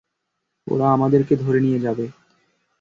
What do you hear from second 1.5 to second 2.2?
নিয়ে যাবে!